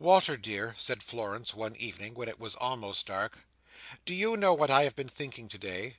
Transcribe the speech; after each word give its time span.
"Walter, 0.00 0.36
dear," 0.36 0.74
said 0.76 1.00
Florence, 1.00 1.54
one 1.54 1.76
evening, 1.76 2.14
when 2.14 2.28
it 2.28 2.40
was 2.40 2.56
almost 2.56 3.06
dark. 3.06 3.46
"Do 4.04 4.14
you 4.14 4.36
know 4.36 4.52
what 4.52 4.68
I 4.68 4.82
have 4.82 4.96
been 4.96 5.08
thinking 5.08 5.48
today?" 5.48 5.98